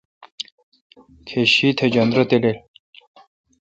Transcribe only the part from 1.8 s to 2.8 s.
جندر تالیل۔